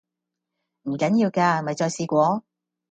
[0.85, 2.43] 唔緊要㗎，咪再試過